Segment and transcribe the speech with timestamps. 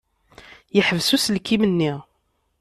[0.75, 1.91] Yeḥbes uselkim-nni.